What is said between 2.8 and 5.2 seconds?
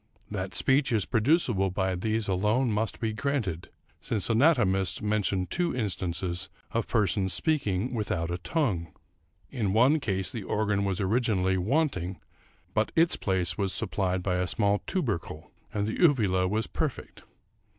be granted, since anatomists